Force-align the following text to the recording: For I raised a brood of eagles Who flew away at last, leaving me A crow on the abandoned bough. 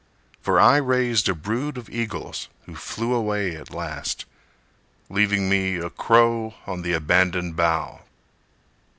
For 0.41 0.59
I 0.59 0.77
raised 0.77 1.29
a 1.29 1.35
brood 1.35 1.77
of 1.77 1.87
eagles 1.87 2.49
Who 2.65 2.73
flew 2.75 3.13
away 3.13 3.55
at 3.55 3.69
last, 3.71 4.25
leaving 5.11 5.47
me 5.47 5.75
A 5.75 5.91
crow 5.91 6.55
on 6.65 6.81
the 6.81 6.93
abandoned 6.93 7.55
bough. 7.55 7.99